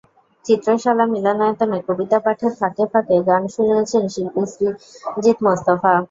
চিত্রশালা 0.45 1.05
মিলনায়তনে 1.13 1.77
কবিতা 1.87 2.17
পাঠের 2.25 2.53
ফাঁকে 2.59 2.85
ফাঁকে 2.91 3.15
গান 3.27 3.43
শুনিয়েছেন 3.53 4.03
শিল্পী 4.13 4.43
সুজিত 4.53 5.37
মোস্তফা। 5.45 5.93